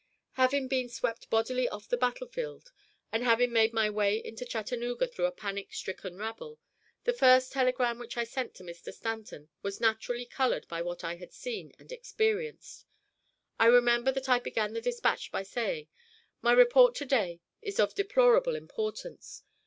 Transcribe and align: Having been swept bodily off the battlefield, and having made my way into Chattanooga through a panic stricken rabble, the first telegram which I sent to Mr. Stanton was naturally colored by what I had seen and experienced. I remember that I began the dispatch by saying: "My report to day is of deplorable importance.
Having 0.31 0.67
been 0.67 0.89
swept 0.89 1.29
bodily 1.29 1.69
off 1.69 1.87
the 1.87 1.95
battlefield, 1.95 2.71
and 3.11 3.23
having 3.23 3.51
made 3.53 3.71
my 3.71 3.87
way 3.87 4.17
into 4.17 4.45
Chattanooga 4.45 5.05
through 5.05 5.27
a 5.27 5.31
panic 5.31 5.71
stricken 5.75 6.17
rabble, 6.17 6.59
the 7.03 7.13
first 7.13 7.51
telegram 7.51 7.99
which 7.99 8.17
I 8.17 8.23
sent 8.23 8.55
to 8.55 8.63
Mr. 8.63 8.91
Stanton 8.91 9.49
was 9.61 9.79
naturally 9.79 10.25
colored 10.25 10.67
by 10.67 10.81
what 10.81 11.03
I 11.03 11.17
had 11.17 11.31
seen 11.33 11.71
and 11.77 11.91
experienced. 11.91 12.85
I 13.59 13.67
remember 13.67 14.11
that 14.13 14.27
I 14.27 14.39
began 14.39 14.73
the 14.73 14.81
dispatch 14.81 15.31
by 15.31 15.43
saying: 15.43 15.87
"My 16.41 16.51
report 16.53 16.95
to 16.95 17.05
day 17.05 17.41
is 17.61 17.79
of 17.79 17.93
deplorable 17.93 18.55
importance. 18.55 19.43